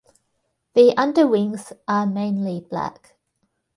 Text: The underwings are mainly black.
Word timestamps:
The 0.73 0.97
underwings 0.97 1.73
are 1.87 2.07
mainly 2.07 2.59
black. 2.61 3.13